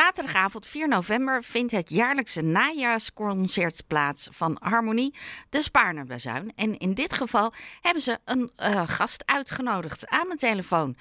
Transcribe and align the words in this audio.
Zaterdagavond 0.00 0.66
4 0.66 0.88
november 0.88 1.42
vindt 1.42 1.72
het 1.72 1.90
jaarlijkse 1.90 2.42
najaarsconcert 2.42 3.86
plaats 3.88 4.28
van 4.32 4.56
Harmonie, 4.60 5.14
de 5.50 5.62
Spaarnerbazuin. 5.62 6.52
En 6.56 6.78
in 6.78 6.94
dit 6.94 7.12
geval 7.12 7.52
hebben 7.80 8.02
ze 8.02 8.18
een 8.24 8.50
uh, 8.56 8.82
gast 8.98 9.32
uitgenodigd 9.36 10.08
aan 10.08 10.28
de 10.28 10.36
telefoon. 10.36 10.94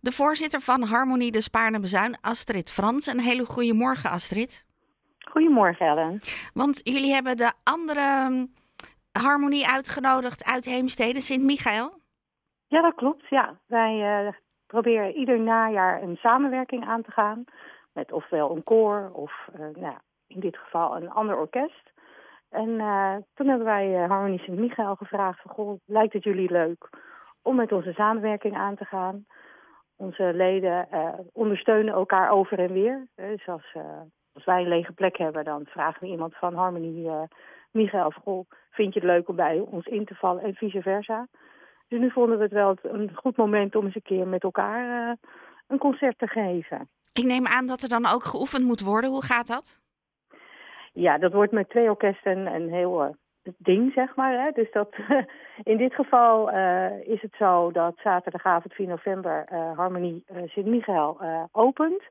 De 0.00 0.12
voorzitter 0.12 0.60
van 0.60 0.82
Harmonie, 0.82 1.32
de 1.32 1.40
Spaarnerbazuin, 1.40 2.18
Astrid 2.20 2.70
Frans. 2.70 3.06
Een 3.06 3.20
hele 3.20 3.44
goede 3.44 3.74
morgen, 3.74 4.10
Astrid. 4.10 4.64
Goedemorgen, 5.18 5.86
Ellen. 5.86 6.20
Want 6.54 6.80
jullie 6.82 7.12
hebben 7.12 7.36
de 7.36 7.52
andere 7.64 8.26
um, 8.26 8.54
Harmonie 9.12 9.68
uitgenodigd 9.68 10.44
uit 10.44 10.64
Heemstede, 10.64 11.20
Sint-Michael. 11.20 11.90
Ja, 12.66 12.82
dat 12.82 12.94
klopt. 12.94 13.28
Ja. 13.28 13.58
Wij 13.66 14.24
uh, 14.24 14.32
proberen 14.66 15.14
ieder 15.14 15.40
najaar 15.40 16.02
een 16.02 16.16
samenwerking 16.16 16.86
aan 16.86 17.02
te 17.02 17.10
gaan 17.10 17.44
met 17.98 18.12
ofwel 18.12 18.56
een 18.56 18.64
koor 18.64 19.10
of 19.12 19.48
uh, 19.54 19.66
nou, 19.74 19.96
in 20.26 20.40
dit 20.40 20.56
geval 20.56 20.96
een 20.96 21.10
ander 21.10 21.36
orkest. 21.38 21.92
En 22.48 22.68
uh, 22.68 23.16
toen 23.34 23.48
hebben 23.48 23.66
wij 23.66 23.92
uh, 23.92 24.08
Harmonie 24.08 24.38
Sint-Michael 24.38 24.94
gevraagd 24.94 25.42
van, 25.42 25.50
goh, 25.50 25.80
lijkt 25.84 26.12
het 26.12 26.24
jullie 26.24 26.52
leuk 26.52 26.88
om 27.42 27.56
met 27.56 27.72
onze 27.72 27.92
samenwerking 27.92 28.56
aan 28.56 28.76
te 28.76 28.84
gaan? 28.84 29.26
Onze 29.96 30.34
leden 30.34 30.88
ondersteunen 31.32 31.94
elkaar 31.94 32.30
over 32.30 32.58
en 32.58 32.72
weer. 32.72 33.06
Dus 33.14 33.48
als, 33.48 33.76
als 34.32 34.44
wij 34.44 34.60
een 34.60 34.68
lege 34.68 34.92
plek 34.92 35.16
hebben, 35.16 35.44
dan 35.44 35.66
vragen 35.66 36.00
we 36.00 36.08
iemand 36.08 36.36
van 36.36 36.54
Harmonie 36.54 37.10
Michael 37.70 38.10
van, 38.10 38.22
goh, 38.22 38.50
vind 38.70 38.94
je 38.94 39.00
het 39.00 39.08
leuk 39.08 39.28
om 39.28 39.36
bij 39.36 39.58
ons 39.58 39.86
in 39.86 40.04
te 40.04 40.14
vallen 40.14 40.42
en 40.42 40.54
vice 40.54 40.82
versa. 40.82 41.26
Dus 41.88 41.98
nu 41.98 42.10
vonden 42.10 42.36
we 42.36 42.42
het 42.42 42.52
wel 42.52 42.76
een 42.82 43.10
goed 43.14 43.36
moment 43.36 43.76
om 43.76 43.84
eens 43.84 43.94
een 43.94 44.02
keer 44.02 44.26
met 44.26 44.42
elkaar 44.42 45.16
een 45.66 45.78
concert 45.78 46.18
te 46.18 46.26
geven. 46.26 46.88
Ik 47.18 47.24
neem 47.24 47.46
aan 47.46 47.66
dat 47.66 47.82
er 47.82 47.88
dan 47.88 48.06
ook 48.06 48.24
geoefend 48.24 48.64
moet 48.64 48.80
worden. 48.80 49.10
Hoe 49.10 49.24
gaat 49.24 49.46
dat? 49.46 49.80
Ja, 50.92 51.18
dat 51.18 51.32
wordt 51.32 51.52
met 51.52 51.68
twee 51.68 51.88
orkesten 51.88 52.54
een 52.54 52.72
heel 52.72 53.04
uh, 53.04 53.08
ding, 53.56 53.92
zeg 53.92 54.16
maar. 54.16 54.44
Hè? 54.44 54.50
Dus 54.50 54.72
dat, 54.72 54.94
in 55.72 55.76
dit 55.76 55.94
geval 55.94 56.52
uh, 56.52 57.08
is 57.08 57.22
het 57.22 57.34
zo 57.38 57.70
dat 57.72 57.94
zaterdagavond 58.02 58.74
4 58.74 58.86
november 58.86 59.48
uh, 59.52 59.76
Harmonie 59.76 60.24
Sint-Michael 60.46 61.20
opent. 61.52 62.02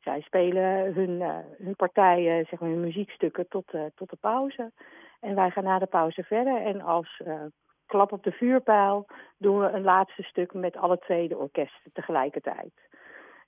Zij 0.00 0.20
spelen 0.20 0.94
hun, 0.94 1.22
hun 1.62 1.76
partijen, 1.76 2.46
zeg 2.46 2.60
maar 2.60 2.68
hun 2.68 2.80
muziekstukken 2.80 3.48
tot, 3.48 3.64
tot 3.94 4.10
de 4.10 4.16
pauze. 4.20 4.72
En 5.20 5.34
wij 5.34 5.50
gaan 5.50 5.64
na 5.64 5.78
de 5.78 5.86
pauze 5.86 6.22
verder. 6.22 6.62
En 6.62 6.80
als 6.80 7.22
klap 7.86 8.12
op 8.12 8.22
de 8.22 8.32
vuurpijl 8.32 9.06
doen 9.38 9.58
we 9.58 9.70
een 9.70 9.82
laatste 9.82 10.22
stuk 10.22 10.52
met 10.52 10.76
alle 10.76 10.98
twee 10.98 11.28
de 11.28 11.38
orkesten 11.38 11.92
tegelijkertijd. 11.92 12.72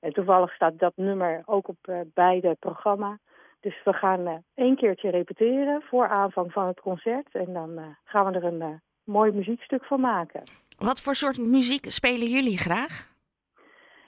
En 0.05 0.12
toevallig 0.12 0.55
staat 0.55 0.78
dat 0.78 0.92
nummer 0.97 1.42
ook 1.44 1.69
op 1.69 1.77
uh, 1.88 2.00
beide 2.14 2.56
programma. 2.60 3.19
Dus 3.60 3.83
we 3.84 3.92
gaan 3.92 4.20
uh, 4.20 4.34
één 4.55 4.77
keertje 4.77 5.11
repeteren 5.11 5.83
voor 5.83 6.08
aanvang 6.08 6.52
van 6.52 6.66
het 6.66 6.80
concert. 6.80 7.28
En 7.33 7.52
dan 7.52 7.70
uh, 7.70 7.84
gaan 8.05 8.33
we 8.33 8.38
er 8.38 8.44
een 8.44 8.80
mooi 9.05 9.33
muziekstuk 9.33 9.84
van 9.84 10.00
maken. 10.00 10.42
Wat 10.78 11.00
voor 11.00 11.14
soort 11.14 11.38
muziek 11.38 11.84
spelen 11.91 12.28
jullie 12.28 12.58
graag? 12.58 13.12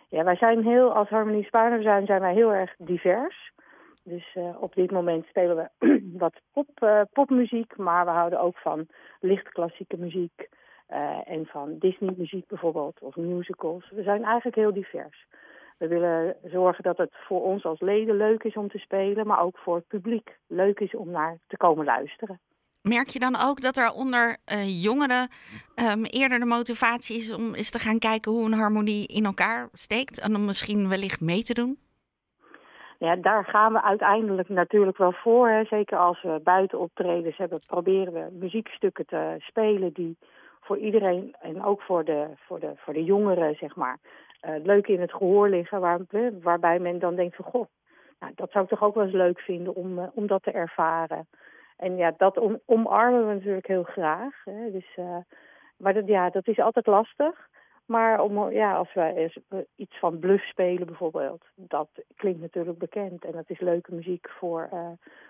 Ja, 0.08 0.24
wij 0.24 0.36
zijn 0.36 0.62
heel, 0.62 0.92
als 0.92 1.08
Harmonie 1.08 1.44
Spaarner 1.44 1.82
zijn, 1.82 2.06
zijn 2.06 2.20
wij 2.20 2.34
heel 2.34 2.52
erg 2.52 2.74
divers. 2.78 3.52
Dus 4.02 4.36
op 4.60 4.74
dit 4.74 4.90
moment 4.90 5.26
spelen 5.26 5.56
we 5.56 6.00
wat 6.24 6.40
pop, 6.52 7.06
popmuziek, 7.12 7.76
maar 7.76 8.04
we 8.04 8.10
houden 8.10 8.40
ook 8.40 8.58
van 8.58 8.86
licht 9.20 9.48
klassieke 9.48 9.96
muziek. 9.96 10.48
en 11.24 11.46
van 11.46 11.78
Disney 11.78 12.14
muziek 12.16 12.46
bijvoorbeeld, 12.46 13.00
of 13.00 13.16
musicals. 13.16 13.90
We 13.90 14.02
zijn 14.02 14.24
eigenlijk 14.24 14.56
heel 14.56 14.72
divers. 14.72 15.26
We 15.78 15.88
willen 15.88 16.36
zorgen 16.44 16.84
dat 16.84 16.96
het 16.96 17.12
voor 17.26 17.42
ons 17.42 17.64
als 17.64 17.80
leden 17.80 18.16
leuk 18.16 18.42
is 18.42 18.54
om 18.54 18.68
te 18.68 18.78
spelen, 18.78 19.26
maar 19.26 19.40
ook 19.40 19.58
voor 19.58 19.76
het 19.76 19.86
publiek 19.86 20.38
leuk 20.46 20.80
is 20.80 20.94
om 20.94 21.10
naar 21.10 21.38
te 21.46 21.56
komen 21.56 21.84
luisteren. 21.84 22.40
Merk 22.82 23.08
je 23.08 23.18
dan 23.18 23.36
ook 23.36 23.60
dat 23.60 23.76
er 23.76 23.92
onder 23.92 24.36
uh, 24.52 24.82
jongeren 24.82 25.28
um, 25.74 26.04
eerder 26.04 26.38
de 26.38 26.44
motivatie 26.44 27.16
is 27.16 27.34
om 27.34 27.54
eens 27.54 27.70
te 27.70 27.78
gaan 27.78 27.98
kijken 27.98 28.32
hoe 28.32 28.44
een 28.44 28.52
harmonie 28.52 29.06
in 29.06 29.24
elkaar 29.24 29.68
steekt 29.72 30.20
en 30.20 30.34
om 30.34 30.44
misschien 30.44 30.88
wellicht 30.88 31.20
mee 31.20 31.42
te 31.42 31.54
doen? 31.54 31.78
Ja, 32.98 33.16
daar 33.16 33.44
gaan 33.44 33.72
we 33.72 33.82
uiteindelijk 33.82 34.48
natuurlijk 34.48 34.96
wel 34.96 35.12
voor. 35.12 35.48
Hè. 35.48 35.64
Zeker 35.64 35.98
als 35.98 36.22
we 36.22 36.40
buiten 36.44 36.78
optredens 36.78 37.36
hebben, 37.36 37.60
proberen 37.66 38.12
we 38.12 38.28
muziekstukken 38.32 39.06
te 39.06 39.34
spelen 39.38 39.92
die 39.92 40.16
voor 40.60 40.78
iedereen 40.78 41.34
en 41.40 41.64
ook 41.64 41.82
voor 41.82 42.04
de, 42.04 42.26
voor 42.46 42.60
de, 42.60 42.72
voor 42.76 42.92
de 42.92 43.04
jongeren, 43.04 43.54
zeg 43.54 43.76
maar, 43.76 43.98
leuk 44.40 44.86
in 44.86 45.00
het 45.00 45.12
gehoor 45.12 45.48
liggen. 45.48 45.80
Waar, 45.80 46.00
waarbij 46.40 46.78
men 46.78 46.98
dan 46.98 47.14
denkt 47.14 47.36
van, 47.36 47.44
goh, 47.44 47.66
nou, 48.18 48.32
dat 48.34 48.50
zou 48.50 48.64
ik 48.64 48.70
toch 48.70 48.82
ook 48.82 48.94
wel 48.94 49.04
eens 49.04 49.12
leuk 49.12 49.40
vinden 49.40 49.74
om, 49.74 49.98
uh, 49.98 50.06
om 50.14 50.26
dat 50.26 50.42
te 50.42 50.50
ervaren. 50.50 51.28
En 51.76 51.96
ja, 51.96 52.14
dat 52.16 52.38
om, 52.38 52.60
omarmen 52.64 53.26
we 53.28 53.34
natuurlijk 53.34 53.66
heel 53.66 53.82
graag. 53.82 54.44
Hè. 54.44 54.70
Dus, 54.70 54.96
uh, 54.96 55.16
maar 55.76 55.94
dat, 55.94 56.06
ja, 56.06 56.30
dat 56.30 56.48
is 56.48 56.58
altijd 56.58 56.86
lastig. 56.86 57.48
Maar 57.84 58.20
om, 58.20 58.50
ja, 58.50 58.74
als 58.74 58.94
wij 58.94 59.32
iets 59.76 59.98
van 59.98 60.18
bluff 60.18 60.44
spelen 60.44 60.86
bijvoorbeeld, 60.86 61.44
dat 61.54 61.88
klinkt 62.16 62.40
natuurlijk 62.40 62.78
bekend. 62.78 63.24
En 63.24 63.32
dat 63.32 63.50
is 63.50 63.60
leuke 63.60 63.94
muziek 63.94 64.28
voor, 64.28 64.68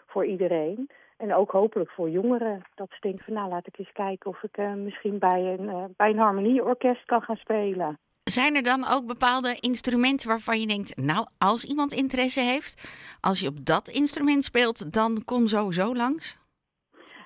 voor 0.06 0.24
iedereen. 0.24 0.90
En 1.16 1.34
ook 1.34 1.50
hopelijk 1.50 1.90
voor 1.90 2.10
jongeren. 2.10 2.62
Dat 2.74 2.88
ze 2.90 3.00
denken 3.00 3.24
van 3.24 3.34
nou 3.34 3.48
laat 3.48 3.66
ik 3.66 3.78
eens 3.78 3.92
kijken 3.92 4.30
of 4.30 4.42
ik 4.42 4.74
misschien 4.76 5.18
bij 5.18 5.56
een, 5.58 5.94
bij 5.96 6.10
een 6.10 6.18
harmonieorkest 6.18 7.04
kan 7.04 7.22
gaan 7.22 7.36
spelen. 7.36 7.98
Zijn 8.32 8.54
er 8.54 8.62
dan 8.62 8.87
ook 8.88 9.06
bepaalde 9.06 9.56
instrumenten 9.60 10.28
waarvan 10.28 10.60
je 10.60 10.66
denkt, 10.66 10.97
nou, 10.97 11.26
als 11.38 11.64
iemand 11.64 11.92
interesse 11.92 12.41
heeft, 12.41 12.88
als 13.20 13.41
je 13.41 13.48
op 13.48 13.64
dat 13.64 13.88
instrument 13.88 14.44
speelt, 14.44 14.92
dan 14.92 15.25
kom 15.25 15.47
sowieso 15.47 15.94
langs? 15.94 16.38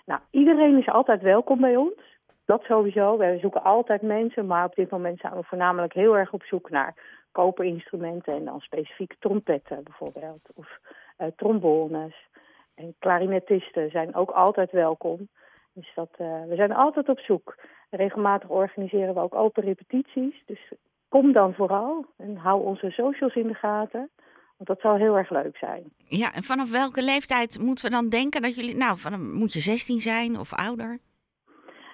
Nou, 0.06 0.20
iedereen 0.30 0.78
is 0.78 0.88
altijd 0.88 1.22
welkom 1.22 1.60
bij 1.60 1.76
ons. 1.76 2.18
Dat 2.44 2.62
sowieso. 2.62 3.16
We 3.16 3.38
zoeken 3.40 3.62
altijd 3.62 4.02
mensen, 4.02 4.46
maar 4.46 4.64
op 4.64 4.74
dit 4.74 4.90
moment 4.90 5.20
zijn 5.20 5.32
we 5.32 5.42
voornamelijk 5.42 5.92
heel 5.92 6.16
erg 6.16 6.32
op 6.32 6.42
zoek 6.42 6.70
naar 6.70 6.94
koperinstrumenten 7.32 8.34
en 8.34 8.44
dan 8.44 8.60
specifiek 8.60 9.14
trompetten 9.18 9.84
bijvoorbeeld, 9.84 10.48
of 10.54 10.78
uh, 11.18 11.26
trombones. 11.36 12.28
En 12.74 12.94
klarinetisten 12.98 13.90
zijn 13.90 14.14
ook 14.14 14.30
altijd 14.30 14.70
welkom. 14.70 15.28
Dus 15.72 15.92
dat, 15.94 16.10
uh, 16.18 16.42
we 16.48 16.54
zijn 16.54 16.72
altijd 16.72 17.08
op 17.08 17.18
zoek. 17.18 17.56
Regelmatig 17.90 18.48
organiseren 18.48 19.14
we 19.14 19.20
ook 19.20 19.34
open 19.34 19.62
repetities. 19.62 20.42
Dus 20.46 20.72
kom 21.10 21.32
dan 21.32 21.54
vooral 21.54 22.04
en 22.16 22.36
hou 22.36 22.64
onze 22.64 22.90
socials 22.90 23.34
in 23.34 23.46
de 23.46 23.54
gaten. 23.54 24.10
Want 24.56 24.68
dat 24.68 24.80
zal 24.80 24.96
heel 24.96 25.18
erg 25.18 25.30
leuk 25.30 25.56
zijn. 25.56 25.92
Ja, 25.96 26.34
en 26.34 26.42
vanaf 26.42 26.70
welke 26.70 27.02
leeftijd 27.02 27.58
moeten 27.58 27.84
we 27.84 27.90
dan 27.90 28.08
denken 28.08 28.42
dat 28.42 28.56
jullie... 28.56 28.76
Nou, 28.76 28.98
van, 28.98 29.32
moet 29.32 29.52
je 29.52 29.60
16 29.60 29.98
zijn 30.00 30.38
of 30.38 30.52
ouder? 30.52 30.98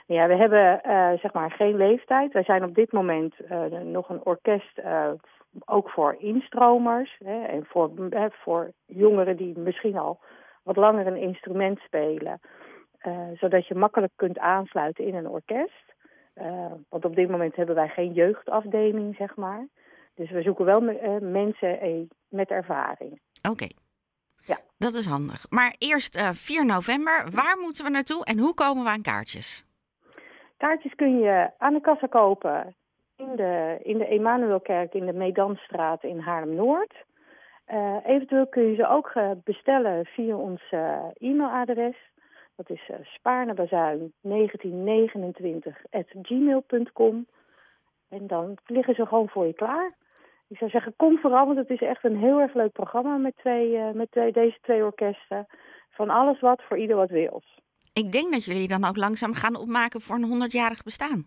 Ja, 0.07 0.27
we 0.27 0.37
hebben 0.37 0.81
uh, 0.87 1.11
zeg 1.11 1.33
maar 1.33 1.51
geen 1.51 1.77
leeftijd. 1.77 2.33
Wij 2.33 2.45
zijn 2.45 2.65
op 2.65 2.75
dit 2.75 2.93
moment 2.93 3.35
uh, 3.51 3.65
nog 3.83 4.09
een 4.09 4.25
orkest, 4.25 4.79
uh, 4.79 5.11
ook 5.65 5.91
voor 5.91 6.17
instromers. 6.19 7.17
Hè, 7.25 7.45
en 7.45 7.65
voor, 7.69 7.91
voor 8.31 8.73
jongeren 8.87 9.37
die 9.37 9.59
misschien 9.59 9.97
al 9.97 10.21
wat 10.63 10.77
langer 10.77 11.07
een 11.07 11.21
instrument 11.21 11.79
spelen. 11.79 12.41
zodat 13.35 13.67
je 13.67 13.75
makkelijk 13.75 14.13
kunt 14.17 14.39
aansluiten 14.39 15.05
in 15.05 15.15
een 15.15 15.29
orkest. 15.29 15.95
Uh, 16.43 16.73
want 16.89 17.05
op 17.05 17.17
dit 17.17 17.31
moment 17.31 17.57
hebben 17.57 17.75
wij 17.75 17.89
geen 17.89 18.13
jeugdafdeling, 18.13 19.17
zeg 19.17 19.37
maar. 19.37 19.67
Dus 20.15 20.31
we 20.31 20.43
zoeken 20.43 20.65
wel 20.65 20.83
uh, 20.83 21.19
mensen 21.21 21.87
uh, 21.87 22.07
met 22.29 22.51
ervaring. 22.51 23.21
Oké. 23.39 23.51
Okay. 23.51 23.71
Ja. 24.45 24.59
Dat 24.79 24.95
is 24.95 25.07
handig. 25.07 25.47
Maar 25.51 25.75
eerst 25.79 26.21
4 26.33 26.67
november. 26.67 27.31
Waar 27.31 27.59
moeten 27.59 27.85
we 27.85 27.91
naartoe 27.91 28.25
en 28.25 28.39
hoe 28.39 28.55
komen 28.55 28.85
we 28.85 28.91
aan 28.91 29.03
kaartjes? 29.03 29.65
Kaartjes 30.57 30.95
kun 30.95 31.19
je 31.19 31.51
aan 31.59 31.73
de 31.73 31.81
kassa 31.81 32.07
kopen 32.07 32.77
in 33.17 33.37
de, 33.37 33.79
in 33.83 33.99
de 33.99 34.07
Emanuelkerk 34.07 34.95
in 34.95 35.07
de 35.07 35.13
Medanstraat 35.13 36.05
in 36.05 36.19
Haarlem-Noord. 36.19 36.95
eventueel 38.05 38.47
kun 38.47 38.63
je 38.63 38.75
ze 38.75 38.89
ook 38.89 39.13
bestellen 39.45 40.05
via 40.05 40.37
ons 40.37 40.63
e-mailadres 41.13 41.97
dat 42.57 42.71
is 42.71 42.89
uh, 42.91 42.97
spaarnebazuin 43.03 44.13
1929 44.21 45.83
gmail.com. 46.23 47.27
En 48.09 48.27
dan 48.27 48.57
liggen 48.67 48.95
ze 48.95 49.07
gewoon 49.07 49.29
voor 49.29 49.47
je 49.47 49.55
klaar. 49.55 49.95
Ik 50.49 50.59
zou 50.59 50.71
zeggen, 50.71 50.95
kom 50.97 51.19
vooral, 51.19 51.47
want 51.47 51.59
het 51.59 51.71
is 51.71 51.81
echt 51.81 52.05
een 52.05 52.17
heel 52.17 52.41
erg 52.41 52.55
leuk 52.55 52.73
programma 52.73 53.17
met, 53.17 53.37
twee, 53.37 53.71
uh, 53.71 53.91
met 53.91 54.11
twee, 54.11 54.33
deze 54.33 54.59
twee 54.63 54.85
orkesten. 54.85 55.47
Van 55.91 56.11
alles 56.11 56.41
wat, 56.41 56.63
voor 56.63 56.79
ieder 56.79 56.97
wat 56.97 57.11
wils. 57.11 57.61
Ik 57.93 58.13
denk 58.13 58.33
dat 58.33 58.45
jullie 58.45 58.69
dan 58.69 58.85
ook 58.85 58.97
langzaam 58.97 59.35
gaan 59.35 59.57
opmaken 59.57 60.01
voor 60.01 60.17
een 60.17 60.43
100-jarig 60.43 60.83
bestaan. 60.83 61.27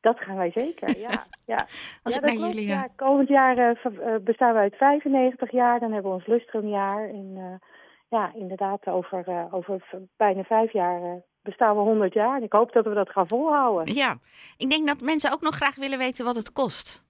Dat 0.00 0.20
gaan 0.20 0.36
wij 0.36 0.50
zeker, 0.50 0.98
ja. 0.98 1.26
ja. 1.54 1.66
Als 2.02 2.14
ja, 2.14 2.20
ik 2.20 2.26
naar 2.26 2.48
jullie... 2.48 2.66
Ja, 2.66 2.88
komend 2.96 3.28
jaar 3.28 3.58
uh, 3.58 4.16
bestaan 4.24 4.52
wij 4.52 4.62
uit 4.62 4.76
95 4.76 5.50
jaar. 5.50 5.80
Dan 5.80 5.92
hebben 5.92 6.10
we 6.10 6.16
ons 6.16 6.26
lustrumjaar. 6.26 7.08
En 7.08 7.60
ja, 8.08 8.32
inderdaad, 8.34 8.86
over, 8.86 9.28
uh, 9.28 9.54
over 9.54 9.82
bijna 10.16 10.42
vijf 10.42 10.72
jaar 10.72 11.02
uh, 11.02 11.12
bestaan 11.42 11.76
we 11.76 11.82
100 11.82 12.12
jaar. 12.12 12.36
En 12.36 12.42
ik 12.42 12.52
hoop 12.52 12.72
dat 12.72 12.84
we 12.84 12.94
dat 12.94 13.10
gaan 13.10 13.26
volhouden. 13.26 13.94
Ja, 13.94 14.16
ik 14.56 14.70
denk 14.70 14.86
dat 14.86 15.00
mensen 15.00 15.32
ook 15.32 15.40
nog 15.40 15.54
graag 15.54 15.76
willen 15.76 15.98
weten 15.98 16.24
wat 16.24 16.34
het 16.34 16.52
kost. 16.52 17.04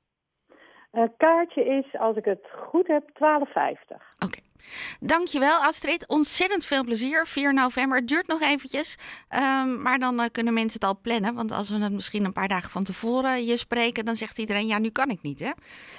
Een 0.92 1.12
kaartje 1.16 1.64
is, 1.64 1.98
als 1.98 2.16
ik 2.16 2.24
het 2.24 2.46
goed 2.68 2.86
heb, 2.86 3.02
12,50. 3.08 3.96
Oké. 4.18 4.38
Dankjewel 5.00 5.56
Astrid. 5.62 6.08
Ontzettend 6.08 6.64
veel 6.66 6.84
plezier. 6.84 7.26
4 7.26 7.54
november. 7.54 7.98
Het 7.98 8.08
duurt 8.08 8.26
nog 8.26 8.40
eventjes. 8.40 8.98
Um, 9.62 9.82
maar 9.82 9.98
dan 9.98 10.20
uh, 10.20 10.26
kunnen 10.32 10.54
mensen 10.54 10.80
het 10.80 10.88
al 10.88 10.98
plannen. 11.02 11.34
Want 11.34 11.52
als 11.52 11.70
we 11.70 11.82
het 11.82 11.92
misschien 11.92 12.24
een 12.24 12.32
paar 12.32 12.48
dagen 12.48 12.70
van 12.70 12.84
tevoren 12.84 13.44
je 13.44 13.56
spreken, 13.56 14.04
dan 14.04 14.14
zegt 14.14 14.38
iedereen 14.38 14.66
ja, 14.66 14.78
nu 14.78 14.90
kan 14.90 15.08
ik 15.08 15.22
niet 15.22 15.40
hè? 15.40 15.50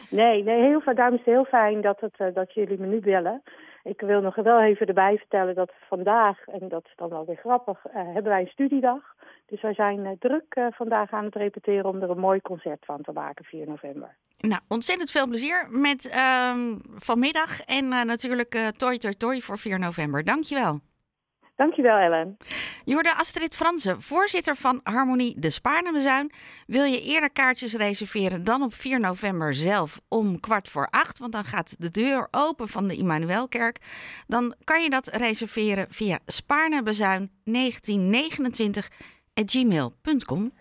Nee, 0.09 0.43
nee 0.43 0.61
heel, 0.61 0.81
daarom 0.83 1.13
is 1.13 1.25
het 1.25 1.33
heel 1.33 1.45
fijn 1.45 1.81
dat, 1.81 1.99
het, 1.99 2.15
uh, 2.17 2.27
dat 2.33 2.53
jullie 2.53 2.79
me 2.79 2.85
nu 2.87 2.99
bellen. 2.99 3.41
Ik 3.87 4.01
wil 4.01 4.21
nog 4.21 4.35
wel 4.35 4.61
even 4.61 4.87
erbij 4.87 5.17
vertellen 5.17 5.55
dat 5.55 5.71
vandaag, 5.89 6.47
en 6.47 6.67
dat 6.69 6.85
is 6.85 6.93
dan 6.95 7.09
wel 7.09 7.25
weer 7.25 7.35
grappig, 7.35 7.85
uh, 7.85 7.93
hebben 7.93 8.31
wij 8.31 8.41
een 8.41 8.47
studiedag. 8.47 9.15
Dus 9.45 9.61
wij 9.61 9.73
zijn 9.73 9.99
uh, 9.99 10.11
druk 10.19 10.55
uh, 10.57 10.67
vandaag 10.71 11.11
aan 11.11 11.25
het 11.25 11.35
repeteren 11.35 11.85
om 11.85 12.01
er 12.01 12.09
een 12.09 12.19
mooi 12.19 12.41
concert 12.41 12.85
van 12.85 13.01
te 13.01 13.11
maken 13.11 13.45
4 13.45 13.67
november. 13.67 14.15
Nou, 14.37 14.61
ontzettend 14.67 15.11
veel 15.11 15.27
plezier 15.27 15.67
met 15.69 16.09
ehm, 16.09 16.77
vanmiddag 16.95 17.61
en 17.61 17.89
natuurlijk 17.89 18.71
Toy 18.71 18.97
Toy 18.97 19.13
Toy 19.13 19.41
voor 19.41 19.57
4 19.57 19.79
november. 19.79 20.23
Dankjewel. 20.23 20.79
Dankjewel, 21.57 21.97
Ellen. 21.97 22.37
Je 22.85 22.93
hoorde 22.93 23.15
Astrid 23.15 23.55
Fransen, 23.55 24.01
voorzitter 24.01 24.55
van 24.55 24.79
Harmonie 24.83 25.39
de 25.39 25.49
Spaarnemezuin. 25.49 26.31
Wil 26.67 26.83
je 26.83 27.01
eerder 27.01 27.31
kaartjes 27.31 27.73
reserveren 27.73 28.43
dan 28.43 28.61
op 28.61 28.73
4 28.73 28.99
november 28.99 29.53
zelf 29.53 30.01
om 30.07 30.39
kwart 30.39 30.69
voor 30.69 30.87
acht? 30.89 31.19
Want 31.19 31.31
dan 31.31 31.43
gaat 31.43 31.75
de 31.79 31.91
deur 31.91 32.27
open 32.31 32.67
van 32.67 32.87
de 32.87 32.95
Immanuelkerk. 32.95 33.77
Dan 34.27 34.55
kan 34.63 34.81
je 34.81 34.89
dat 34.89 35.07
reserveren 35.07 35.87
via 35.89 36.19
spaarnebezuin1929 36.25 38.87
gmail.com. 39.33 40.51